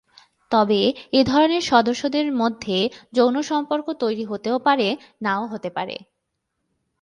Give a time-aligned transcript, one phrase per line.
[0.51, 0.79] তবে
[1.13, 2.77] এধরনের সদস্যদের মধ্যে
[3.13, 4.87] যৌন সম্পর্ক তৈরী হতেও পারে,
[5.21, 5.43] নাও
[5.69, 5.95] পারে।